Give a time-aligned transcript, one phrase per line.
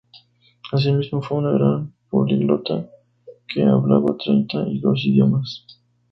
[0.73, 2.89] Él mismo fue un gran políglota
[3.47, 5.63] que hablaba treinta y dos idiomas.